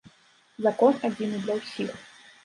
Закон 0.67 0.95
адзіны 1.09 1.41
для 1.43 1.57
ўсіх. 1.59 1.91